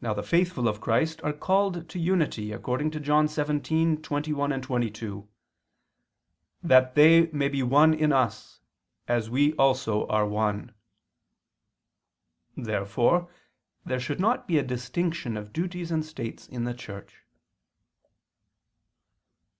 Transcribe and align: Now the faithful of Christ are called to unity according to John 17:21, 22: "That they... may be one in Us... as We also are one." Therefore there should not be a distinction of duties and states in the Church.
Now 0.00 0.14
the 0.14 0.22
faithful 0.22 0.68
of 0.68 0.80
Christ 0.80 1.20
are 1.24 1.32
called 1.32 1.88
to 1.88 1.98
unity 1.98 2.52
according 2.52 2.92
to 2.92 3.00
John 3.00 3.26
17:21, 3.26 4.62
22: 4.62 5.28
"That 6.62 6.94
they... 6.94 7.26
may 7.32 7.48
be 7.48 7.60
one 7.64 7.92
in 7.92 8.12
Us... 8.12 8.60
as 9.08 9.28
We 9.30 9.52
also 9.54 10.06
are 10.06 10.24
one." 10.28 10.72
Therefore 12.56 13.32
there 13.84 13.98
should 13.98 14.20
not 14.20 14.46
be 14.46 14.58
a 14.58 14.62
distinction 14.62 15.36
of 15.36 15.52
duties 15.52 15.90
and 15.90 16.04
states 16.04 16.46
in 16.46 16.62
the 16.62 16.72
Church. 16.74 17.24